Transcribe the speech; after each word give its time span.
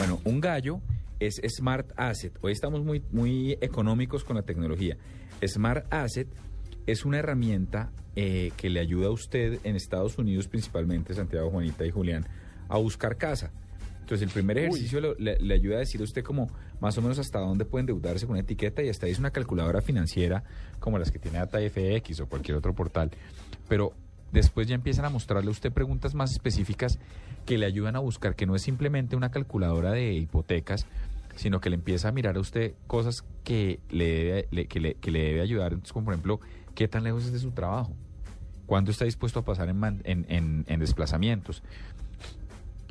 Bueno, 0.00 0.18
un 0.24 0.40
gallo 0.40 0.80
es 1.18 1.42
Smart 1.46 1.92
Asset. 1.94 2.32
Hoy 2.40 2.52
estamos 2.52 2.82
muy, 2.82 3.02
muy 3.12 3.58
económicos 3.60 4.24
con 4.24 4.36
la 4.36 4.42
tecnología. 4.42 4.96
Smart 5.46 5.84
Asset 5.92 6.26
es 6.86 7.04
una 7.04 7.18
herramienta 7.18 7.92
eh, 8.16 8.50
que 8.56 8.70
le 8.70 8.80
ayuda 8.80 9.08
a 9.08 9.10
usted 9.10 9.60
en 9.62 9.76
Estados 9.76 10.16
Unidos, 10.16 10.48
principalmente 10.48 11.12
Santiago, 11.12 11.50
Juanita 11.50 11.84
y 11.84 11.90
Julián, 11.90 12.26
a 12.70 12.78
buscar 12.78 13.18
casa. 13.18 13.52
Entonces, 14.00 14.26
el 14.26 14.32
primer 14.32 14.56
ejercicio 14.56 15.02
le, 15.18 15.38
le 15.38 15.54
ayuda 15.54 15.76
a 15.76 15.80
decir 15.80 16.00
a 16.00 16.04
usted 16.04 16.24
como 16.24 16.46
más 16.80 16.96
o 16.96 17.02
menos 17.02 17.18
hasta 17.18 17.38
dónde 17.38 17.66
puede 17.66 17.82
endeudarse 17.82 18.24
con 18.24 18.36
una 18.36 18.40
etiqueta 18.40 18.82
y 18.82 18.88
hasta 18.88 19.04
ahí 19.04 19.12
es 19.12 19.18
una 19.18 19.32
calculadora 19.32 19.82
financiera 19.82 20.42
como 20.78 20.98
las 20.98 21.10
que 21.10 21.18
tiene 21.18 21.40
DataFX 21.40 22.20
o 22.20 22.26
cualquier 22.26 22.56
otro 22.56 22.74
portal. 22.74 23.10
Pero 23.68 23.92
después 24.32 24.66
ya 24.66 24.74
empiezan 24.74 25.04
a 25.04 25.10
mostrarle 25.10 25.48
a 25.48 25.52
usted 25.52 25.72
preguntas 25.72 26.14
más 26.14 26.32
específicas 26.32 26.98
que 27.46 27.58
le 27.58 27.66
ayudan 27.66 27.96
a 27.96 27.98
buscar, 28.00 28.36
que 28.36 28.46
no 28.46 28.54
es 28.54 28.62
simplemente 28.62 29.16
una 29.16 29.30
calculadora 29.30 29.90
de 29.92 30.12
hipotecas, 30.14 30.86
sino 31.36 31.60
que 31.60 31.70
le 31.70 31.76
empieza 31.76 32.08
a 32.08 32.12
mirar 32.12 32.36
a 32.36 32.40
usted 32.40 32.74
cosas 32.86 33.24
que 33.44 33.80
le 33.90 34.04
debe, 34.24 34.48
le- 34.50 34.66
que 34.66 34.80
le, 34.80 34.94
que 34.94 35.10
le 35.10 35.22
debe 35.22 35.40
ayudar. 35.40 35.72
Entonces, 35.72 35.92
como 35.92 36.04
por 36.06 36.14
ejemplo, 36.14 36.40
¿qué 36.74 36.86
tan 36.88 37.02
lejos 37.04 37.24
es 37.26 37.32
de 37.32 37.38
su 37.38 37.50
trabajo? 37.52 37.92
¿Cuándo 38.66 38.90
está 38.90 39.04
dispuesto 39.04 39.40
a 39.40 39.44
pasar 39.44 39.68
en, 39.68 39.78
man- 39.78 40.00
en, 40.04 40.26
en- 40.28 40.64
en 40.68 40.80
desplazamientos? 40.80 41.62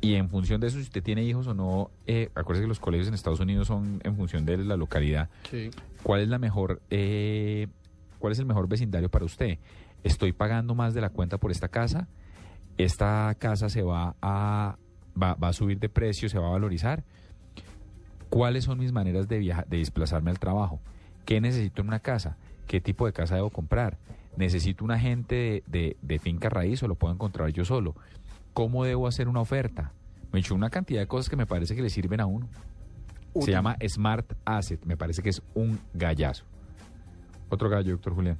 Y 0.01 0.15
en 0.15 0.29
función 0.29 0.61
de 0.61 0.67
eso, 0.67 0.77
si 0.77 0.83
usted 0.83 1.03
tiene 1.03 1.23
hijos 1.23 1.45
o 1.47 1.53
no, 1.53 1.91
eh, 2.07 2.29
acuérdese 2.33 2.63
que 2.63 2.69
los 2.69 2.79
colegios 2.79 3.09
en 3.09 3.13
Estados 3.13 3.41
Unidos 3.41 3.67
son 3.67 3.99
en 4.05 4.15
función 4.15 4.45
de 4.45 4.57
la 4.57 4.77
localidad. 4.77 5.29
Sí. 5.51 5.71
¿Cuál 6.03 6.21
es 6.21 6.29
la 6.29 6.39
mejor, 6.39 6.81
eh, 6.89 7.67
cuál 8.17 8.31
es 8.31 8.39
el 8.39 8.45
mejor 8.45 8.69
vecindario 8.69 9.09
para 9.09 9.25
usted? 9.25 9.57
¿Estoy 10.03 10.31
pagando 10.33 10.75
más 10.75 10.93
de 10.93 11.01
la 11.01 11.09
cuenta 11.09 11.37
por 11.37 11.51
esta 11.51 11.67
casa? 11.67 12.07
¿Esta 12.77 13.35
casa 13.37 13.69
se 13.69 13.81
va 13.83 14.15
a, 14.21 14.77
va, 15.21 15.33
va 15.35 15.47
a 15.49 15.53
subir 15.53 15.79
de 15.79 15.89
precio, 15.89 16.29
se 16.29 16.39
va 16.39 16.47
a 16.47 16.51
valorizar? 16.51 17.03
¿Cuáles 18.29 18.63
son 18.65 18.79
mis 18.79 18.91
maneras 18.91 19.27
de 19.27 19.39
viajar, 19.39 19.67
de 19.67 19.77
desplazarme 19.77 20.31
al 20.31 20.39
trabajo? 20.39 20.79
¿Qué 21.25 21.41
necesito 21.41 21.81
en 21.81 21.87
una 21.89 21.99
casa? 21.99 22.37
¿Qué 22.67 22.79
tipo 22.79 23.05
de 23.05 23.13
casa 23.13 23.35
debo 23.35 23.49
comprar? 23.49 23.97
¿Necesito 24.37 24.85
un 24.85 24.91
agente 24.91 25.35
de, 25.35 25.63
de- 25.67 25.97
de 26.01 26.19
finca 26.19 26.47
raíz 26.49 26.81
o 26.83 26.87
lo 26.87 26.95
puedo 26.95 27.13
encontrar 27.13 27.49
yo 27.49 27.65
solo? 27.65 27.95
¿Cómo 28.53 28.85
debo 28.85 29.07
hacer 29.07 29.27
una 29.27 29.41
oferta? 29.41 29.91
Me 30.31 30.39
he 30.39 30.41
hecho 30.41 30.53
una 30.55 30.69
cantidad 30.69 31.01
de 31.01 31.07
cosas 31.07 31.29
que 31.29 31.35
me 31.35 31.45
parece 31.47 31.75
que 31.75 31.81
le 31.81 31.89
sirven 31.89 32.21
a 32.21 32.25
uno. 32.27 32.47
Se 33.41 33.51
llama 33.51 33.77
Smart 33.87 34.33
Asset. 34.45 34.85
Me 34.85 34.95
parece 34.95 35.21
que 35.23 35.29
es 35.29 35.41
un 35.55 35.79
gallazo. 35.93 36.45
Otro 37.49 37.69
gallo, 37.69 37.91
doctor 37.91 38.13
Julián. 38.13 38.37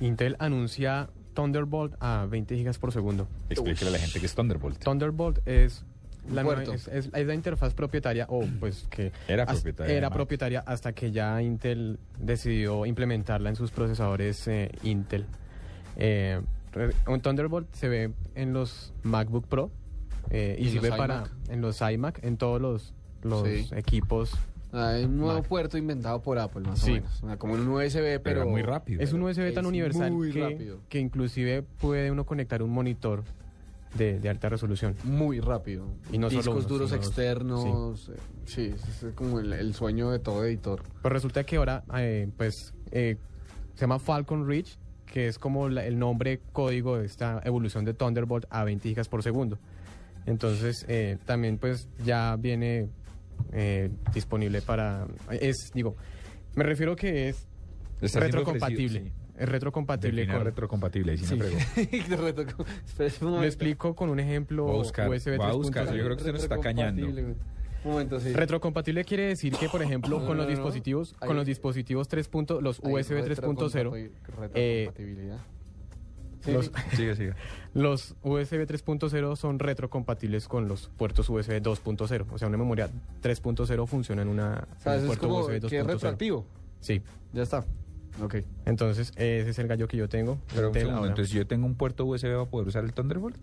Intel 0.00 0.36
anuncia 0.38 1.08
Thunderbolt 1.34 1.94
a 2.00 2.26
20 2.28 2.56
gigas 2.56 2.78
por 2.78 2.92
segundo. 2.92 3.28
Explíquele 3.48 3.90
a 3.90 3.92
la 3.92 3.98
gente 3.98 4.20
que 4.20 4.26
es 4.26 4.34
Thunderbolt. 4.34 4.78
Thunderbolt 4.82 5.38
es 5.46 5.84
la, 6.32 6.42
es, 6.62 6.88
es- 6.88 7.10
es 7.12 7.26
la 7.26 7.34
interfaz 7.34 7.74
propietaria, 7.74 8.26
o 8.28 8.44
pues 8.60 8.86
que 8.90 9.12
Era 9.28 9.46
propietaria 9.46 9.94
Era 9.96 10.10
propietaria 10.10 10.60
hasta 10.66 10.92
que 10.92 11.10
ya 11.10 11.40
Intel 11.40 11.98
decidió 12.18 12.84
implementarla 12.86 13.48
en 13.48 13.56
sus 13.56 13.70
procesadores 13.70 14.46
eh, 14.48 14.70
Intel. 14.82 15.24
Eh, 15.96 16.40
un 17.06 17.20
Thunderbolt 17.20 17.72
se 17.74 17.88
ve 17.88 18.12
en 18.34 18.52
los 18.52 18.92
MacBook 19.04 19.46
Pro 19.46 19.70
eh, 20.30 20.56
y 20.58 20.66
¿Y 20.66 20.70
sirve 20.72 20.90
para 20.90 21.24
en 21.48 21.60
los 21.62 21.80
iMac, 21.80 22.22
en 22.24 22.36
todos 22.36 22.60
los, 22.60 22.92
los 23.22 23.44
Sí. 23.48 23.68
equipos. 23.74 24.32
Hay 24.72 25.04
un 25.04 25.16
nuevo 25.16 25.38
Mac. 25.40 25.48
puerto 25.48 25.78
inventado 25.78 26.20
por 26.20 26.38
Apple, 26.38 26.62
más 26.62 26.78
Sí. 26.80 26.90
o 26.90 26.94
menos. 27.22 27.38
Como 27.38 27.54
un 27.54 27.66
USB, 27.68 28.20
pero... 28.20 28.40
Pero 28.40 28.46
muy 28.46 28.62
rápido. 28.62 29.00
Es 29.02 29.12
un 29.12 29.22
USB 29.22 29.52
tan 29.54 29.64
universal 29.66 30.10
muy 30.12 30.30
que, 30.32 30.40
rápido. 30.40 30.80
que 30.88 30.98
inclusive 30.98 31.62
puede 31.62 32.10
uno 32.10 32.24
conectar 32.26 32.62
un 32.62 32.70
monitor 32.70 33.24
de, 33.96 34.20
de 34.20 34.28
alta 34.28 34.50
resolución. 34.50 34.94
Muy 35.04 35.40
rápido. 35.40 35.86
Y 36.12 36.18
no 36.18 36.28
solo 36.28 36.42
Discos 36.42 36.56
uno, 36.66 36.68
duros 36.68 36.92
externos. 36.92 38.10
eh, 38.10 38.16
Sí, 38.44 38.72
ese 38.74 39.08
es 39.08 39.14
como 39.14 39.40
el, 39.40 39.52
el 39.54 39.74
sueño 39.74 40.10
de 40.10 40.18
todo 40.18 40.44
editor. 40.44 40.82
Pues 41.00 41.12
resulta 41.12 41.44
que 41.44 41.56
ahora, 41.56 41.84
eh, 41.96 42.28
pues, 42.36 42.74
eh, 42.90 43.16
se 43.74 43.80
llama 43.80 43.98
Falcon 43.98 44.46
Reach, 44.46 44.76
que 45.06 45.28
es 45.28 45.38
como 45.38 45.70
la- 45.70 45.86
el 45.86 45.98
nombre 45.98 46.40
código 46.52 46.98
de 46.98 47.06
esta 47.06 47.40
evolución 47.44 47.86
de 47.86 47.94
Thunderbolt 47.94 48.44
a 48.50 48.64
20 48.64 48.86
gigas 48.90 49.08
por 49.08 49.22
segundo. 49.22 49.58
Entonces, 50.26 50.84
eh, 50.88 51.16
también, 51.24 51.56
pues, 51.56 51.88
ya 52.04 52.36
viene 52.38 52.90
eh, 53.52 53.90
disponible 54.12 54.62
para... 54.62 55.06
Es, 55.30 55.70
digo, 55.74 55.96
me 56.54 56.64
refiero 56.64 56.96
que 56.96 57.28
es 57.30 57.46
Está 58.00 58.20
retrocompatible. 58.20 59.12
Es 59.36 59.48
retrocompatible 59.48 60.26
con... 60.26 60.44
retrocompatible, 60.44 61.12
ahí 61.12 61.18
sí, 61.18 61.26
Sí. 61.26 61.34
me 61.36 61.44
fregó. 61.44 62.08
De 62.08 62.16
reto- 62.16 62.64
Espera 62.86 63.12
un 63.22 63.36
Lo 63.36 63.44
explico 63.44 63.94
con 63.94 64.10
un 64.10 64.18
ejemplo 64.18 64.64
Voy 64.64 64.74
a 64.74 64.78
buscar, 64.78 65.08
USB 65.08 65.36
voy 65.36 65.46
a 65.46 65.52
buscar, 65.52 65.86
3.0. 65.86 65.96
yo 65.96 66.04
creo 66.04 66.16
que 66.16 66.22
usted 66.22 66.32
nos 66.32 66.42
está 66.42 66.58
cañando. 66.58 67.06
Retrocompatible. 67.06 67.58
Un 67.84 67.92
momento, 67.92 68.18
sí. 68.18 68.32
Retrocompatible 68.32 69.04
quiere 69.04 69.22
decir 69.28 69.52
que, 69.54 69.68
por 69.68 69.80
ejemplo, 69.82 70.18
No, 70.18 70.26
con 70.26 70.36
no, 70.36 70.42
los 70.42 70.46
no, 70.46 70.50
no. 70.50 70.56
dispositivos, 70.56 71.14
Ahí- 71.20 71.28
con 71.28 71.36
los 71.36 71.46
dispositivos 71.46 72.08
3. 72.08 72.26
punto- 72.28 72.60
los 72.60 72.80
Hay 72.84 72.92
USB 72.92 73.22
3.0, 73.24 73.92
retrocompati- 73.92 74.50
eh, 74.54 74.90
Retrocompatibilidad. 74.90 75.38
Sí, 76.44 76.52
los. 76.52 76.70
Sigue, 76.94 77.16
sigue. 77.16 77.32
los 77.74 78.14
USB 78.22 78.66
3.0 78.66 79.36
son 79.36 79.58
retrocompatibles 79.58 80.48
con 80.48 80.68
los 80.68 80.88
puertos 80.96 81.28
USB 81.28 81.60
2.0. 81.62 82.26
O 82.30 82.38
sea, 82.38 82.48
una 82.48 82.56
memoria 82.58 82.88
3.0 83.22 83.86
funciona 83.86 84.22
en 84.22 84.28
una 84.28 84.66
O 84.78 84.80
sea, 84.80 84.94
en 84.94 84.98
eso 85.00 85.06
un 85.08 85.12
es 85.12 85.18
puerto 85.18 85.28
como 85.28 85.40
USB 85.40 85.68
que 85.68 85.78
es 85.78 85.84
2.0. 85.84 85.86
retroactivo. 85.86 86.46
Sí. 86.80 87.02
Ya 87.32 87.42
está. 87.42 87.64
Ok. 88.22 88.36
Entonces, 88.66 89.10
ese 89.16 89.48
es 89.50 89.58
el 89.58 89.68
gallo 89.68 89.86
que 89.88 89.96
yo 89.96 90.08
tengo. 90.08 90.38
Pero 90.54 90.68
un 90.68 90.74
segundo, 90.74 90.98
ahora- 90.98 91.10
entonces 91.10 91.32
yo 91.34 91.46
tengo 91.46 91.66
un 91.66 91.74
puerto 91.76 92.04
USB 92.04 92.22
para 92.34 92.44
poder 92.46 92.68
usar 92.68 92.84
el 92.84 92.92
Thunderbolt. 92.92 93.36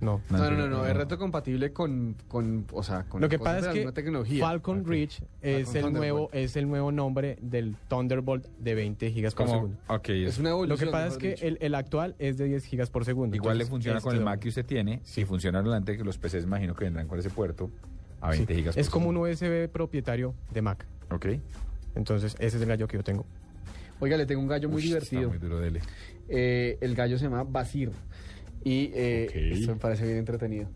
No. 0.00 0.20
No, 0.30 0.38
no, 0.38 0.50
no, 0.50 0.68
no, 0.68 0.86
es 0.86 0.94
retrocompatible 0.96 1.72
con, 1.72 2.16
con, 2.28 2.66
o 2.72 2.82
sea, 2.82 3.04
con 3.04 3.20
Lo 3.20 3.28
que 3.28 3.38
pasa 3.38 3.58
es 3.58 3.64
la 3.84 3.92
que. 3.92 4.38
Falcon. 4.40 4.84
Reach 4.84 5.22
es 5.40 5.68
Falcon 5.68 5.86
el 5.88 5.92
nuevo 5.94 6.30
es 6.32 6.56
el 6.56 6.68
nuevo 6.68 6.92
nombre 6.92 7.38
del 7.40 7.76
Thunderbolt 7.88 8.46
de 8.58 8.74
20 8.74 9.10
gigas 9.10 9.34
por 9.34 9.48
segundo. 9.48 9.76
ok, 9.88 10.08
Es 10.10 10.34
es- 10.34 10.38
una 10.38 10.50
Lo 10.50 10.76
que 10.76 10.86
pasa 10.86 11.06
es 11.08 11.16
que 11.18 11.32
el, 11.46 11.58
el 11.60 11.74
actual 11.74 12.14
es 12.18 12.36
de 12.36 12.44
10 12.44 12.64
gigas 12.64 12.90
por 12.90 13.04
segundo. 13.04 13.34
igual 13.36 13.58
le 13.58 13.64
funciona 13.66 14.00
con 14.00 14.12
el 14.12 14.18
este- 14.18 14.24
Mac 14.24 14.40
que 14.40 14.48
usted 14.50 14.66
tiene. 14.66 15.00
Si 15.04 15.24
funciona 15.24 15.60
adelante, 15.60 15.96
que 15.96 16.04
los 16.04 16.18
PCs 16.18 16.44
imagino 16.44 16.74
que 16.74 16.84
vendrán 16.84 17.08
con 17.08 17.18
ese 17.18 17.30
puerto 17.30 17.70
a 18.20 18.32
Sí. 18.32 18.38
20 18.38 18.54
gigas. 18.54 18.74
por 18.74 18.80
Es 18.80 18.90
como 18.90 19.08
un 19.08 19.14
segundo. 19.14 19.30
USB 19.32 19.68
propietario 19.68 20.34
de 20.52 20.62
Mac. 20.62 20.84
Ok. 21.10 21.26
Entonces, 21.94 22.34
ese 22.38 22.56
es 22.56 22.62
el 22.62 22.68
gallo 22.68 22.86
que 22.86 22.96
yo 22.98 23.02
tengo. 23.04 23.24
Oiga, 24.00 24.18
le 24.18 24.26
tengo 24.26 24.42
un 24.42 24.48
gallo 24.48 24.68
muy 24.68 24.82
divertido. 24.82 25.22
Está 25.22 25.28
muy 25.30 25.38
duro, 25.38 25.58
dele. 25.58 25.80
Eh, 26.28 26.76
el 26.82 26.94
gallo 26.94 27.16
se 27.16 27.24
llama 27.24 27.44
Basir. 27.44 27.90
Y 28.66 28.90
eh, 28.94 29.52
esto 29.52 29.74
me 29.74 29.78
parece 29.78 30.04
bien 30.04 30.16
entretenido. 30.18 30.68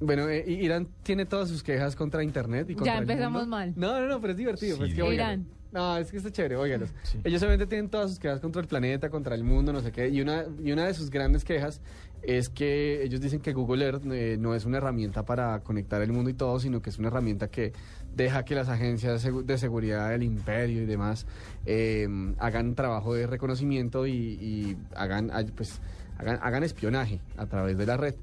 Bueno, 0.00 0.28
eh, 0.28 0.44
Irán 0.46 0.86
tiene 1.02 1.24
todas 1.24 1.48
sus 1.48 1.62
quejas 1.62 1.96
contra 1.96 2.22
Internet 2.22 2.68
y 2.68 2.74
contra 2.74 2.92
Ya 2.92 2.98
el 2.98 3.04
empezamos 3.10 3.40
mundo. 3.42 3.56
mal. 3.56 3.72
No, 3.74 3.98
no, 4.00 4.06
no, 4.06 4.20
pero 4.20 4.32
es 4.32 4.36
divertido. 4.36 4.74
Sí, 4.76 4.78
pues, 4.78 4.94
que. 4.94 5.14
Irán. 5.14 5.46
No, 5.72 5.96
es 5.96 6.10
que 6.10 6.18
está 6.18 6.30
chévere, 6.30 6.56
óigalos. 6.56 6.90
Sí. 7.04 7.18
Ellos 7.24 7.42
obviamente 7.42 7.66
tienen 7.66 7.88
todas 7.90 8.10
sus 8.10 8.18
quejas 8.18 8.40
contra 8.40 8.60
el 8.60 8.68
planeta, 8.68 9.08
contra 9.08 9.34
el 9.34 9.44
mundo, 9.44 9.72
no 9.72 9.80
sé 9.80 9.92
qué. 9.92 10.08
Y 10.08 10.20
una, 10.20 10.44
y 10.62 10.72
una 10.72 10.86
de 10.86 10.92
sus 10.94 11.08
grandes 11.10 11.42
quejas 11.44 11.80
es 12.22 12.48
que 12.50 13.02
ellos 13.02 13.20
dicen 13.20 13.40
que 13.40 13.52
Google 13.54 13.84
Earth 13.86 14.02
eh, 14.12 14.36
no 14.38 14.54
es 14.54 14.64
una 14.66 14.76
herramienta 14.78 15.24
para 15.24 15.60
conectar 15.60 16.02
el 16.02 16.12
mundo 16.12 16.28
y 16.30 16.34
todo, 16.34 16.60
sino 16.60 16.80
que 16.82 16.90
es 16.90 16.98
una 16.98 17.08
herramienta 17.08 17.48
que 17.48 17.72
deja 18.14 18.44
que 18.44 18.54
las 18.54 18.68
agencias 18.68 19.22
de 19.22 19.30
segu- 19.30 19.44
de 19.44 19.56
seguridad 19.58 20.10
del 20.10 20.22
imperio 20.22 20.82
y 20.82 20.86
demás 20.86 21.26
eh, 21.66 22.08
hagan 22.38 22.74
trabajo 22.74 23.14
de 23.14 23.26
reconocimiento 23.26 24.06
y, 24.06 24.12
y 24.12 24.76
hagan, 24.96 25.30
pues, 25.54 25.80
hagan, 26.18 26.64
espionaje 26.64 27.20
a 27.36 27.46
través 27.46 27.78
de 27.78 27.86
la 27.86 27.96
red. 27.96 28.14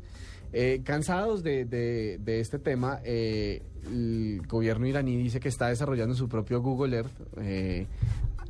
Eh, 0.54 0.82
cansados 0.84 1.44
de, 1.44 2.20
este 2.26 2.60
tema, 2.60 3.00
eh, 3.04 3.62
el 3.88 4.42
gobierno 4.48 4.86
iraní 4.88 5.18
dice 5.18 5.40
que 5.40 5.50
está 5.50 5.68
desarrollando 5.68 6.16
su 6.16 6.30
propio 6.30 6.62
Google 6.62 6.96
Earth 6.98 7.12
eh, 7.38 7.88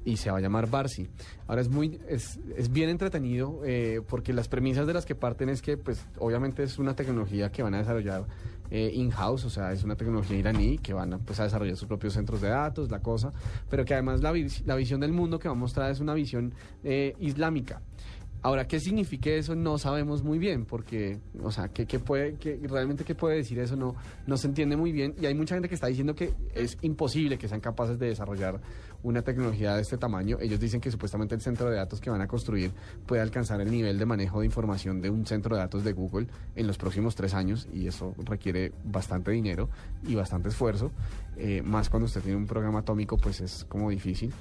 y 0.04 0.18
se 0.18 0.30
va 0.30 0.38
a 0.38 0.42
llamar 0.42 0.70
Barsi. 0.70 1.08
Ahora 1.48 1.62
es 1.62 1.70
muy 1.70 2.00
es, 2.08 2.38
bien 2.72 2.90
entretenido 2.90 3.62
porque 4.08 4.34
las 4.34 4.48
premisas 4.48 4.86
de 4.86 4.94
las 4.94 5.06
que 5.06 5.16
parten 5.16 5.50
es 5.50 5.64
que 5.64 5.78
pues 5.78 6.06
obviamente 6.20 6.62
es 6.64 6.78
una 6.78 6.96
tecnología 6.96 7.52
que 7.52 7.64
van 7.64 7.74
a 7.74 7.80
desarrollar 7.80 8.26
in-house, 8.72 9.46
o 9.46 9.50
sea, 9.50 9.72
es 9.72 9.84
una 9.84 9.96
tecnología 9.96 10.38
iraní 10.38 10.78
que 10.80 10.94
van 10.94 11.14
a, 11.14 11.18
pues, 11.18 11.40
a 11.40 11.44
desarrollar 11.44 11.76
sus 11.76 11.88
propios 11.88 12.14
centros 12.14 12.42
de 12.42 12.50
datos, 12.50 12.92
la 12.92 13.00
cosa, 13.00 13.32
pero 13.70 13.84
que 13.86 13.94
además 13.94 14.22
la, 14.22 14.32
vis- 14.32 14.64
la 14.66 14.76
visión 14.76 15.00
del 15.00 15.12
mundo 15.12 15.40
que 15.40 15.48
va 15.48 15.54
a 15.54 15.58
mostrar 15.58 15.92
es 15.92 16.00
una 16.00 16.14
visión 16.14 16.54
islámica. 17.20 17.82
Ahora, 18.46 18.68
¿qué 18.68 18.80
signifique 18.80 19.40
eso? 19.40 19.56
No 19.56 19.80
sabemos 19.80 20.22
muy 20.22 20.38
bien, 20.38 20.66
porque, 20.66 21.18
o 21.42 21.50
sea, 21.52 21.70
¿qué, 21.70 21.88
qué 21.88 21.98
puede, 21.98 22.36
qué- 22.36 22.60
realmente 22.62 23.04
qué 23.04 23.16
puede 23.16 23.38
decir 23.38 23.58
eso? 23.58 23.76
No, 23.76 23.96
no 24.28 24.38
se 24.38 24.46
entiende 24.46 24.78
muy 24.78 24.92
bien. 24.92 25.16
Y 25.20 25.26
hay 25.26 25.34
mucha 25.34 25.56
gente 25.56 25.68
que 25.68 25.74
está 25.74 25.88
diciendo 25.88 26.14
que 26.14 26.32
es 26.54 26.78
imposible 26.84 27.40
que 27.40 27.48
sean 27.48 27.60
capaces 27.60 27.98
de 27.98 28.06
desarrollar 28.06 28.62
una 29.02 29.24
tecnología 29.24 29.74
de 29.76 29.82
este 29.82 29.98
tamaño. 29.98 30.38
Ellos 30.40 30.60
dicen 30.60 30.80
que 30.80 30.92
supuestamente 30.92 31.34
el 31.34 31.42
centro 31.42 31.72
de 31.72 31.78
datos 31.78 32.00
que 32.00 32.12
van 32.12 32.22
a 32.22 32.28
construir 32.28 32.70
puede 33.08 33.24
alcanzar 33.24 33.62
el 33.62 33.72
nivel 33.72 33.98
de 33.98 34.06
manejo 34.06 34.42
de 34.42 34.46
información 34.46 35.02
de 35.02 35.10
un 35.10 35.26
centro 35.26 35.56
de 35.56 35.64
datos 35.64 35.84
de 35.84 35.94
Google 35.94 36.28
en 36.56 36.68
los 36.68 36.78
próximos 36.78 37.16
tres 37.16 37.34
años, 37.34 37.68
y 37.74 37.88
eso 37.88 38.14
requiere 38.26 38.74
bastante 38.84 39.32
dinero 39.32 39.70
y 40.08 40.14
bastante 40.14 40.50
esfuerzo. 40.50 40.92
Eh, 41.36 41.64
más 41.66 41.90
cuando 41.90 42.06
usted 42.06 42.22
tiene 42.22 42.38
un 42.38 42.46
programa 42.46 42.82
atómico, 42.82 43.18
pues 43.18 43.42
es 43.42 43.66
como 43.68 43.90
difícil. 43.90 44.32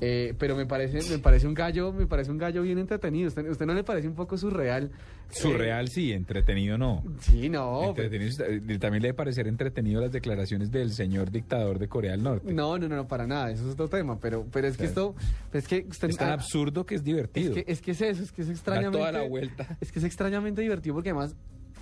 Eh, 0.00 0.34
pero 0.38 0.54
me 0.54 0.64
parece, 0.64 1.00
me 1.10 1.18
parece 1.18 1.46
un 1.48 1.54
gallo, 1.54 1.92
me 1.92 2.06
parece 2.06 2.30
un 2.30 2.38
gallo 2.38 2.62
bien 2.62 2.78
entretenido. 2.78 3.28
¿Usted, 3.28 3.48
usted 3.50 3.66
no 3.66 3.74
le 3.74 3.82
parece 3.82 4.06
un 4.06 4.14
poco 4.14 4.38
surreal? 4.38 4.90
Surreal 5.30 5.88
sí, 5.88 6.12
entretenido 6.12 6.78
no. 6.78 7.02
Eh, 7.04 7.10
sí, 7.20 7.48
no. 7.48 7.92
pues- 7.94 8.06
Entretenido, 8.06 8.44
eh, 8.46 8.78
también 8.78 9.02
le 9.02 9.08
debe 9.08 9.14
parecer 9.14 9.48
entretenido 9.48 10.00
las 10.00 10.12
declaraciones 10.12 10.70
del 10.70 10.92
señor 10.92 11.30
dictador 11.30 11.78
de 11.78 11.88
Corea 11.88 12.12
del 12.12 12.22
Norte. 12.22 12.52
No, 12.52 12.78
no, 12.78 12.88
no, 12.88 12.96
no, 12.96 13.08
para 13.08 13.26
nada. 13.26 13.50
Eso 13.50 13.66
es 13.66 13.72
otro 13.72 13.88
tema. 13.88 14.18
Pero, 14.20 14.46
pero 14.52 14.68
es 14.68 14.76
que 14.76 14.84
esto, 14.84 15.14
es 15.52 15.66
que 15.66 15.84
usted 15.88 16.10
Es 16.10 16.16
tan 16.16 16.30
ah, 16.30 16.34
absurdo 16.34 16.86
que 16.86 16.94
es 16.94 17.00
es 17.00 17.04
divertido. 17.04 17.54
que, 17.54 17.64
es 17.66 17.80
que 17.82 17.90
es 17.90 18.00
eso, 18.00 18.22
es 18.22 18.32
que 18.32 18.42
es 18.42 18.48
Da 18.48 18.52
extrañamente. 18.54 18.98
toda 18.98 19.12
la 19.12 19.22
vuelta. 19.22 19.76
Es 19.80 19.90
que 19.92 19.98
es 19.98 20.04
extrañamente 20.04 20.62
divertido 20.62 20.94
porque 20.94 21.10
además 21.10 21.34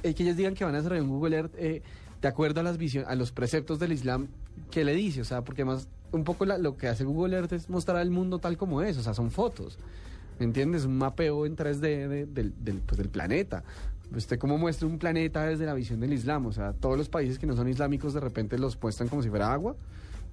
el 0.09 0.15
que 0.15 0.23
ellos 0.23 0.37
digan 0.37 0.55
que 0.55 0.65
van 0.65 0.75
a 0.75 0.79
desarrollar 0.79 1.05
un 1.05 1.11
Google 1.11 1.37
Earth 1.37 1.55
eh, 1.59 1.83
de 2.23 2.29
acuerdo 2.29 2.61
a 2.61 2.63
las 2.63 2.79
visiones, 2.79 3.09
a 3.11 3.15
los 3.15 3.33
preceptos 3.33 3.79
del 3.79 3.93
Islam 3.93 4.29
que 4.71 4.85
le 4.85 4.95
dice, 4.95 5.21
o 5.21 5.25
sea, 5.25 5.43
porque 5.45 5.63
además 5.63 5.89
un 6.13 6.25
poco 6.25 6.45
la- 6.47 6.59
lo 6.59 6.77
que 6.77 6.89
hace 6.89 7.05
Google 7.05 7.37
Earth 7.37 7.53
es 7.53 7.69
mostrar 7.69 7.99
al 7.99 8.11
mundo 8.11 8.39
tal 8.39 8.57
como 8.57 8.81
es, 8.83 8.97
o 8.97 9.03
sea, 9.03 9.13
son 9.15 9.31
fotos. 9.31 9.79
¿Me 10.39 10.45
entiendes? 10.45 10.85
Un 10.85 10.99
mapeo 10.99 11.47
en 11.47 11.57
3D 11.57 12.09
de- 12.09 12.27
del, 12.27 12.55
del, 12.63 12.79
pues, 12.81 12.99
del 12.99 13.09
planeta. 13.09 13.65
Usted 14.15 14.39
cómo 14.39 14.57
muestra 14.59 14.87
un 14.87 14.99
planeta 14.99 15.45
desde 15.47 15.67
la 15.67 15.75
visión 15.75 15.99
del 16.01 16.13
Islam, 16.13 16.47
o 16.47 16.53
sea, 16.53 16.73
todos 16.73 16.97
los 16.97 17.09
países 17.09 17.39
que 17.39 17.47
no 17.47 17.57
son 17.57 17.69
islámicos 17.69 18.15
de 18.15 18.21
repente 18.21 18.57
los 18.59 18.81
muestran 18.81 19.09
como 19.09 19.23
si 19.23 19.29
fuera 19.31 19.53
agua. 19.53 19.75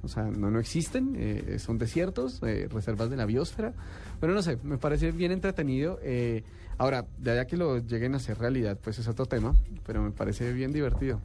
O 0.04 0.08
sea, 0.08 0.24
no, 0.24 0.52
no 0.52 0.60
existen, 0.60 1.16
eh, 1.18 1.58
son 1.60 1.78
desiertos, 1.78 2.42
eh, 2.44 2.68
reservas 2.72 3.10
de 3.10 3.16
la 3.16 3.26
biosfera. 3.26 3.74
Bueno, 4.20 4.36
no 4.36 4.42
sé, 4.42 4.58
me 4.64 4.78
parece 4.78 5.12
bien 5.12 5.32
entretenido. 5.32 5.98
eh, 6.04 6.44
ahora, 6.78 7.06
de 7.18 7.32
allá 7.32 7.46
que 7.46 7.56
lo 7.56 7.78
lleguen 7.80 8.14
a 8.14 8.18
hacer 8.18 8.38
realidad, 8.38 8.78
pues 8.84 9.00
es 9.00 9.08
otro 9.08 9.26
tema, 9.26 9.54
pero 9.86 10.02
me 10.02 10.12
parece 10.12 10.52
bien 10.52 10.74
divertido. 10.74 11.22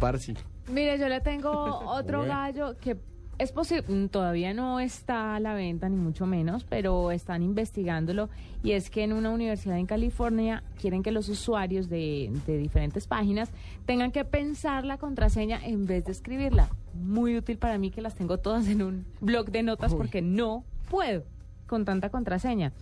Barsi. 0.00 0.34
Mire, 0.70 0.98
yo 0.98 1.08
le 1.08 1.20
tengo 1.20 1.50
otro 1.90 2.18
Bueno. 2.18 2.32
gallo 2.34 2.76
que 2.80 2.96
es 3.38 3.52
posible, 3.52 4.08
todavía 4.08 4.54
no 4.54 4.80
está 4.80 5.36
a 5.36 5.40
la 5.40 5.54
venta 5.54 5.88
ni 5.88 5.96
mucho 5.96 6.26
menos, 6.26 6.64
pero 6.64 7.10
están 7.10 7.42
investigándolo 7.42 8.28
y 8.62 8.72
es 8.72 8.90
que 8.90 9.02
en 9.02 9.12
una 9.12 9.30
universidad 9.30 9.78
en 9.78 9.86
California 9.86 10.62
quieren 10.80 11.02
que 11.02 11.12
los 11.12 11.28
usuarios 11.28 11.88
de, 11.88 12.30
de 12.46 12.58
diferentes 12.58 13.06
páginas 13.06 13.50
tengan 13.86 14.12
que 14.12 14.24
pensar 14.24 14.84
la 14.84 14.98
contraseña 14.98 15.64
en 15.64 15.86
vez 15.86 16.04
de 16.04 16.12
escribirla. 16.12 16.68
Muy 16.94 17.36
útil 17.36 17.58
para 17.58 17.76
mí 17.78 17.90
que 17.90 18.02
las 18.02 18.14
tengo 18.14 18.38
todas 18.38 18.68
en 18.68 18.82
un 18.82 19.04
blog 19.20 19.50
de 19.50 19.62
notas 19.62 19.94
porque 19.94 20.22
no 20.22 20.64
puedo 20.90 21.24
con 21.66 21.84
tanta 21.84 22.10
contraseña. 22.10 22.72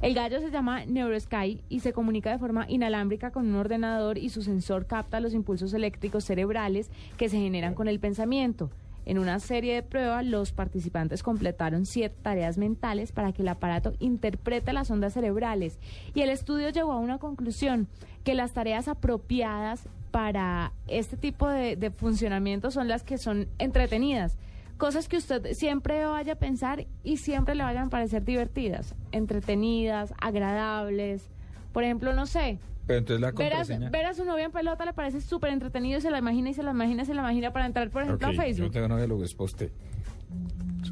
El 0.00 0.14
gallo 0.14 0.40
se 0.40 0.50
llama 0.50 0.84
NeuroSky 0.84 1.60
y 1.68 1.80
se 1.80 1.92
comunica 1.92 2.32
de 2.32 2.38
forma 2.38 2.66
inalámbrica 2.68 3.30
con 3.30 3.46
un 3.46 3.54
ordenador 3.54 4.18
y 4.18 4.30
su 4.30 4.42
sensor 4.42 4.86
capta 4.86 5.20
los 5.20 5.34
impulsos 5.34 5.74
eléctricos 5.74 6.24
cerebrales 6.24 6.90
que 7.16 7.28
se 7.28 7.38
generan 7.38 7.74
con 7.74 7.86
el 7.86 8.00
pensamiento. 8.00 8.70
En 9.04 9.18
una 9.18 9.40
serie 9.40 9.74
de 9.74 9.82
pruebas, 9.82 10.24
los 10.24 10.52
participantes 10.52 11.22
completaron 11.22 11.86
siete 11.86 12.16
tareas 12.22 12.56
mentales 12.56 13.12
para 13.12 13.32
que 13.32 13.42
el 13.42 13.48
aparato 13.48 13.94
interprete 13.98 14.72
las 14.72 14.90
ondas 14.90 15.14
cerebrales. 15.14 15.78
Y 16.14 16.20
el 16.20 16.30
estudio 16.30 16.70
llegó 16.70 16.92
a 16.92 16.98
una 16.98 17.18
conclusión, 17.18 17.88
que 18.24 18.34
las 18.34 18.52
tareas 18.52 18.88
apropiadas 18.88 19.88
para 20.12 20.72
este 20.86 21.16
tipo 21.16 21.48
de, 21.48 21.90
funcionamiento 21.96 22.70
son 22.70 22.86
las 22.86 23.02
que 23.02 23.18
son 23.18 23.48
entretenidas. 23.58 24.36
Cosas 24.76 25.08
que 25.08 25.16
usted 25.16 25.54
siempre 25.54 26.04
vaya 26.04 26.34
a 26.34 26.36
pensar 26.36 26.86
y 27.02 27.16
siempre 27.16 27.54
le 27.54 27.64
vayan 27.64 27.86
a 27.86 27.90
parecer 27.90 28.24
divertidas, 28.24 28.94
entretenidas, 29.10 30.12
agradables. 30.20 31.28
Por 31.72 31.84
ejemplo, 31.84 32.12
no 32.14 32.26
sé, 32.26 32.58
Pero 32.86 32.98
entonces 32.98 33.20
la 33.20 33.30
ver 33.30 33.52
a, 33.52 33.56
contraseña... 33.58 33.90
ver 33.90 34.06
a 34.06 34.14
su 34.14 34.24
novia 34.24 34.44
en 34.44 34.52
pelota 34.52 34.84
le 34.84 34.92
parece 34.92 35.20
súper 35.20 35.50
entretenido 35.52 35.98
y 35.98 36.00
se 36.00 36.10
la 36.10 36.18
imagina 36.18 36.50
y 36.50 36.54
se 36.54 36.62
la 36.62 36.72
imagina 36.72 37.02
y 37.02 37.06
se 37.06 37.14
la 37.14 37.22
imagina 37.22 37.52
para 37.52 37.66
entrar, 37.66 37.90
por 37.90 38.02
ejemplo, 38.02 38.26
Ok, 38.28 38.32
a 38.32 38.36
Yo 38.36 38.42
Facebook. 38.42 38.72
tengo 38.72 38.88
novia, 38.88 39.06
luego 39.06 39.24
es 39.24 39.34
poste. 39.34 39.70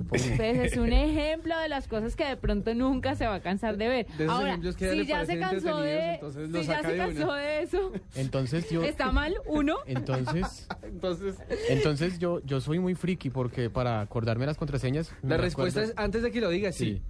Supongo. 0.00 0.36
Pues 0.36 0.40
es 0.40 0.76
un 0.76 0.92
ejemplo 0.92 1.58
de 1.58 1.68
las 1.68 1.86
cosas 1.88 2.16
que 2.16 2.24
de 2.24 2.36
pronto 2.36 2.74
nunca 2.74 3.14
se 3.14 3.26
va 3.26 3.34
a 3.36 3.40
cansar 3.40 3.76
de 3.76 3.88
ver. 3.88 4.06
De 4.18 4.26
Ahora, 4.26 4.58
que 4.60 4.72
si 4.90 4.96
le 4.96 5.06
ya 5.06 5.24
se 5.26 5.38
cansó 5.38 5.80
de, 5.80 6.18
si 6.52 6.64
ya 6.66 6.82
se 6.82 6.96
cansó 6.96 7.32
de 7.34 7.62
eso, 7.62 7.92
Entonces 8.14 8.68
yo... 8.70 8.82
está 8.84 9.12
mal 9.12 9.34
uno. 9.46 9.76
Entonces, 9.86 10.66
Entonces, 10.82 11.36
entonces 11.68 12.18
yo, 12.18 12.40
yo 12.44 12.60
soy 12.60 12.78
muy 12.78 12.94
friki 12.94 13.30
porque 13.30 13.70
para 13.70 14.00
acordarme 14.00 14.46
las 14.46 14.56
contraseñas... 14.56 15.10
la 15.22 15.36
acuerdo- 15.36 15.42
respuesta 15.42 15.82
es 15.82 15.92
antes 15.96 16.22
de 16.22 16.30
que 16.30 16.40
lo 16.40 16.48
diga, 16.50 16.72
sí. 16.72 17.02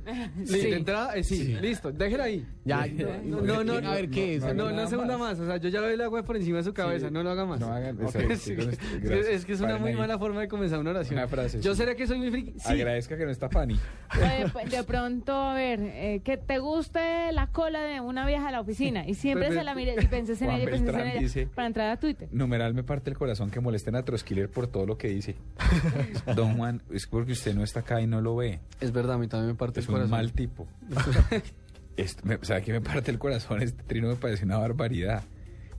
Li- 0.47 0.61
De 0.61 0.77
entrada, 0.77 1.15
eh, 1.17 1.23
sí. 1.25 1.37
Sí. 1.47 1.55
Listo, 1.61 1.91
déjela 1.93 2.25
ahí. 2.25 2.47
Ya, 2.65 2.87
No, 3.25 3.41
no, 3.41 3.65
no, 3.65 3.89
a 3.89 3.95
ver 3.95 4.11
qué 4.11 4.37
es. 4.37 4.55
No, 4.55 4.71
no, 4.71 4.87
segunda 4.89 5.17
más. 5.17 5.39
más. 5.39 5.41
O 5.41 5.47
sea, 5.47 5.57
yo 5.59 5.69
ya 5.69 5.81
veo 5.81 5.91
el 5.91 6.01
agua 6.01 6.23
por 6.25 6.37
encima 6.37 6.59
de 6.59 6.65
su 6.65 6.73
cabeza, 6.75 7.11
no 7.11 7.23
lo 7.23 7.31
haga 7.31 7.45
más. 7.45 7.61
No 7.61 7.73
hagan 7.73 7.97
Ok. 8.05 8.15
exacto, 8.17 8.37
Sí, 8.37 8.55
con 8.57 8.71
es, 9.13 9.45
que 9.45 9.53
es 9.53 9.59
una 9.61 9.69
Paren 9.71 9.83
muy 9.83 9.91
ahí. 9.93 9.97
mala 9.97 10.19
forma 10.19 10.41
de 10.41 10.49
comenzar 10.49 10.79
una 10.79 10.91
oración. 10.91 11.19
Una 11.19 11.29
frase, 11.29 11.61
Yo 11.61 11.73
sí. 11.75 11.79
seré 11.79 11.97
que 11.97 12.07
soy 12.07 12.19
muy 12.19 12.31
friki. 12.31 12.53
Sí. 12.59 12.80
Agradezca 12.81 13.17
que 13.17 13.25
no 13.25 13.31
está 13.31 13.49
Fanny. 13.49 13.79
Eh, 14.21 14.47
pues, 14.53 14.69
de 14.69 14.83
pronto, 14.83 15.33
a 15.33 15.55
ver, 15.55 15.79
eh, 15.81 16.21
que 16.25 16.37
te 16.37 16.59
guste 16.59 17.31
la 17.31 17.47
cola 17.47 17.81
de 17.81 18.01
una 18.01 18.27
vieja 18.27 18.47
de 18.47 18.53
la 18.53 18.61
oficina 18.61 19.07
y 19.07 19.15
siempre 19.15 19.47
Pues, 19.47 19.59
se 19.59 19.65
la 19.65 19.73
mire 19.75 19.95
y 20.01 20.07
penses 20.09 20.43
en 20.43 20.49
Juan 20.49 20.61
ella 20.61 20.69
y 20.69 20.73
penses 20.73 20.95
en 20.95 21.01
ella 21.01 21.21
dice- 21.21 21.47
para 21.47 21.69
entrar 21.69 21.91
a 21.93 21.97
Twitter. 22.01 22.29
Numeral 22.33 22.75
me 22.75 22.83
parte 22.83 23.09
el 23.11 23.17
corazón 23.17 23.51
que 23.51 23.61
molesten 23.61 23.95
a 23.95 24.03
Troskiller 24.03 24.51
por 24.51 24.67
todo 24.67 24.85
lo 24.87 24.99
que 24.99 25.07
dice. 25.09 25.37
Don 26.35 26.57
Juan, 26.57 26.83
es 26.93 27.07
porque 27.07 27.33
usted 27.33 27.55
no 27.55 27.63
está 27.63 27.81
acá 27.81 28.01
y 28.01 28.09
no 28.09 28.21
lo 28.21 28.35
ve. 28.35 28.59
Es 28.81 28.91
verdad, 28.91 29.15
a 29.15 29.19
mí 29.19 29.29
también 29.29 29.53
me 29.53 29.55
parte 29.55 29.79
Es 29.79 29.87
el 29.87 29.91
un 29.91 29.95
corazón. 29.95 30.11
mal 30.11 30.33
tipo. 30.33 30.67
Esto 31.97 32.23
me- 32.25 32.39
¿Sabe 32.43 32.63
qué 32.63 32.73
me 32.73 32.81
parte 32.81 33.11
el 33.11 33.19
corazón? 33.19 33.63
Este 33.63 33.83
trino 33.85 34.09
me 34.09 34.17
parece 34.17 34.45
una 34.45 34.59
barbaridad. 34.59 35.23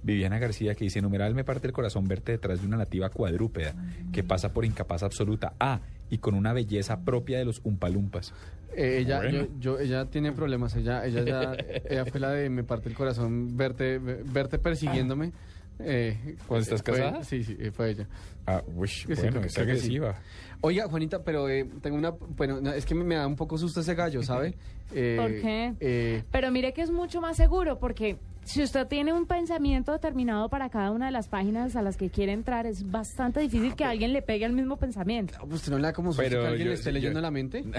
Viviana 0.03 0.39
García 0.39 0.73
que 0.73 0.85
dice, 0.85 1.01
numeral 1.01 1.35
me 1.35 1.43
parte 1.43 1.67
el 1.67 1.73
corazón 1.73 2.07
verte 2.07 2.31
detrás 2.31 2.61
de 2.61 2.67
una 2.67 2.77
nativa 2.77 3.09
cuadrúpeda 3.09 3.75
que 4.11 4.23
pasa 4.23 4.51
por 4.53 4.65
incapaz 4.65 5.03
absoluta. 5.03 5.53
Ah, 5.59 5.79
y 6.11 6.19
con 6.19 6.35
una 6.35 6.53
belleza 6.53 6.99
propia 6.99 7.39
de 7.39 7.45
los 7.45 7.61
umpalumpas. 7.63 8.31
Eh, 8.75 8.99
ella, 8.99 9.17
Bueno. 9.17 9.47
yo, 9.59 9.59
yo- 9.59 9.79
ella 9.79 10.05
tiene 10.05 10.31
problemas. 10.31 10.75
Ella, 10.75 11.03
ella, 11.05 11.23
ya- 11.23 11.55
ella 11.89 12.05
fue 12.05 12.19
la 12.19 12.29
de 12.31 12.49
me 12.49 12.63
parte 12.63 12.89
el 12.89 12.95
corazón 12.95 13.57
verte, 13.57 13.97
verte 13.97 14.59
persiguiéndome. 14.59 15.31
Eh, 15.79 16.35
¿Cuándo 16.47 16.61
estás 16.63 16.83
fue- 16.83 16.93
casada? 16.99 17.23
Sí, 17.23 17.43
sí, 17.43 17.57
eh, 17.59 17.71
fue 17.71 17.89
ella. 17.89 18.07
Ah, 18.45 18.61
uy, 18.75 18.87
Sí, 18.87 19.05
bueno, 19.07 19.21
creo- 19.31 19.43
es 19.45 19.53
creo 19.55 19.65
que 19.65 19.75
sí. 19.77 19.97
agresiva. 19.97 20.19
Oiga, 20.61 20.87
Juanita, 20.87 21.23
pero 21.23 21.49
eh, 21.49 21.67
tengo 21.81 21.97
una. 21.97 22.11
Bueno, 22.11 22.61
no, 22.61 22.71
es 22.71 22.85
que 22.85 22.93
me, 22.93 23.03
me 23.03 23.15
da 23.15 23.25
un 23.25 23.35
poco 23.35 23.57
susto 23.57 23.79
ese 23.81 23.95
gallo, 23.95 24.21
¿sabe? 24.21 24.53
Eh, 24.93 25.15
¿Por 25.17 25.31
qué? 25.31 25.73
eh, 25.79 26.23
Pero 26.31 26.51
mire 26.51 26.73
que 26.73 26.81
es 26.81 26.91
mucho 26.91 27.21
más 27.21 27.37
seguro 27.37 27.79
porque 27.79 28.17
si 28.43 28.61
usted 28.63 28.87
tiene 28.87 29.13
un 29.13 29.25
pensamiento 29.27 29.91
determinado 29.91 30.49
para 30.49 30.69
cada 30.69 30.91
una 30.91 31.05
de 31.05 31.11
las 31.11 31.27
páginas 31.27 31.75
a 31.75 31.81
las 31.81 31.95
que 31.95 32.09
quiere 32.09 32.31
entrar, 32.33 32.65
es 32.65 32.89
bastante 32.89 33.39
difícil 33.39 33.75
que 33.75 33.85
alguien 33.85 34.11
le 34.13 34.21
pegue 34.21 34.45
el 34.45 34.53
mismo 34.53 34.77
pensamiento. 34.77 35.33
no, 35.39 35.55
¿Usted 35.55 35.71
no 35.71 35.77
le 35.77 35.83
da 35.83 35.93
como 35.93 36.13
Pero 36.15 36.41
que 36.41 36.47
alguien 36.47 36.65
yo- 36.65 36.69
le 36.71 36.75
esté 36.75 36.89
yo- 36.89 36.93
leyendo 36.93 37.21
la 37.21 37.31
mente? 37.31 37.63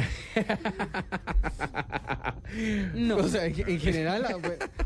No. 2.95 3.17
O 3.17 3.29
sea, 3.29 3.47
en, 3.47 3.55
en 3.67 3.81
general, 3.81 4.27
ah, 4.29 4.37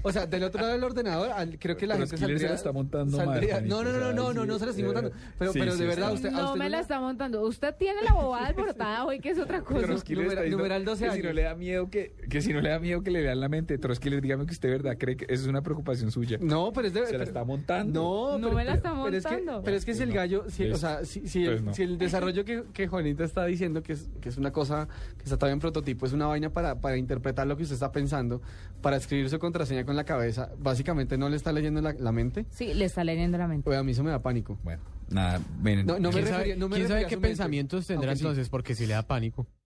o 0.03 0.13
sea, 0.13 0.25
del 0.27 0.45
otro 0.45 0.61
lado 0.61 0.75
del 0.75 0.85
ordenador, 0.85 1.31
al- 1.33 1.59
creo 1.59 1.77
que 1.77 1.85
la 1.87 1.95
Pero 1.97 2.07
gente 2.07 2.15
él 2.15 2.21
se 2.21 2.27
saldría... 2.29 2.49
la 2.51 2.55
está 2.55 2.71
montando 2.73 3.17
saldría- 3.19 3.61
no, 3.61 3.83
no, 3.83 3.93
no, 3.93 4.13
no, 4.13 4.33
no, 4.33 4.47
no, 4.47 4.59
se 4.61 4.67
la 4.67 4.71
estoy 4.71 4.85
eh, 4.85 4.87
montando. 4.87 5.11
Pero, 5.37 5.53
sí, 5.53 5.59
pero 5.59 5.73
sí 5.73 5.79
de 5.81 5.87
verdad, 5.87 6.13
usted... 6.13 6.29
a 6.29 6.33
no 6.33 6.45
usted 6.47 6.59
me 6.61 6.65
no 6.67 6.71
la 6.71 6.81
está 6.81 7.01
montando. 7.01 7.43
Usted 7.43 7.75
tiene 7.75 8.03
la 8.03 8.13
bobada 8.13 8.47
alborotada 8.49 9.05
hoy, 9.05 9.19
que 9.19 9.31
es 9.31 9.39
otra 9.41 9.63
cosa. 9.63 9.85
Troskiller 9.85 10.19
Numera- 10.27 10.33
está 10.35 10.43
diciendo 10.45 10.59
numeral 10.59 10.85
12 10.85 11.05
que 11.07 11.11
si 11.11 11.19
no 11.19 11.25
años. 11.25 11.35
le 11.35 11.43
da 11.43 11.55
miedo 11.57 11.91
que, 11.91 12.15
que 12.31 12.41
si 12.41 12.53
no 12.53 12.61
le 12.61 12.69
da 12.69 12.79
miedo 12.79 13.03
que 13.03 13.11
le 13.11 13.23
lean 13.23 13.41
la 13.41 13.49
mente, 13.49 13.79
Troskiller, 13.79 14.21
dígame 14.23 14.47
que 14.47 14.53
usted 14.53 14.71
verdad 14.71 14.97
cree 14.97 15.17
que 15.17 15.25
eso 15.25 15.43
es 15.43 15.49
una 15.49 15.63
preocupación 15.67 16.11
suya. 16.11 16.39
No, 16.41 16.73
pero 16.73 16.89
es 16.89 16.95
de... 16.95 17.07
Se 17.07 17.19
la 17.19 17.25
está 17.25 17.45
montando. 17.45 18.01
No, 18.01 18.39
No 18.39 18.47
pero- 18.49 18.57
me 18.57 18.65
la 18.65 18.75
está 18.75 18.91
pero 19.05 19.15
es 19.17 19.25
que- 19.27 19.37
montando. 19.37 19.63
Pero 19.63 19.77
es 19.77 19.85
que 19.85 19.95
si 19.95 20.03
el 20.03 20.09
No. 20.09 20.15
gallo, 20.15 20.45
si, 20.49 20.65
o 20.65 20.69
Pues- 20.71 20.81
sea, 20.81 21.05
si, 21.05 21.29
si 21.29 21.45
el, 21.45 21.51
pues 21.51 21.63
no. 21.63 21.75
si 21.75 21.83
el 21.83 21.99
desarrollo 21.99 22.45
que, 22.45 22.65
que 22.73 22.89
Juanita 22.89 23.25
está 23.25 23.45
diciendo 23.45 23.83
que 23.83 23.93
es, 23.93 24.09
que 24.23 24.31
es 24.31 24.39
una 24.39 24.51
cosa 24.53 24.89
que 25.19 25.25
está 25.25 25.37
todavía 25.37 25.53
en 25.55 25.61
prototipo, 25.61 26.07
es 26.07 26.13
una 26.15 26.27
vaina 26.27 26.49
para, 26.51 26.81
para 26.81 26.97
interpretar 26.97 27.47
lo 27.47 27.57
que 27.57 27.65
usted 27.65 27.75
está 27.75 27.93
pensando, 27.93 28.41
para 28.81 28.97
escribir 28.97 29.29
su 29.29 29.39
contraseña 29.39 29.85
con 29.85 29.97
la 29.97 30.05
cabeza, 30.05 30.51
básicamente 30.59 31.19
no 31.19 31.29
le 31.29 31.37
está 31.37 31.53
leyendo 31.53 31.81
la, 31.83 31.93
la 31.93 32.13
mente. 32.13 32.47
Sí, 32.51 32.73
le 32.73 32.87
está 32.87 33.05
leyendo 33.05 33.37
la 33.37 33.47
mente. 33.49 33.65
Pues 33.65 33.79
a 33.79 33.83
mí 33.83 33.93
eso 33.93 34.03
me 34.05 34.11
da 34.11 34.23
pánico. 34.23 34.59
Bueno, 34.65 34.83
nada, 35.11 35.41
miren. 35.61 35.87
No, 35.87 35.99
no 35.99 36.09
me 36.09 36.15
¿Quién 36.15 36.25
refería- 36.25 36.39
sabe, 36.39 36.57
no 36.57 36.69
me 36.69 36.77
quién 36.77 36.89
sabe 36.89 37.07
qué 37.07 37.19
pensamientos 37.19 37.87
tendrá 37.87 38.15
sí. 38.15 38.21
entonces? 38.23 38.49
Porque 38.49 38.75
si 38.75 38.87
le 38.87 38.95
da 38.95 39.03
pánico. 39.03 39.47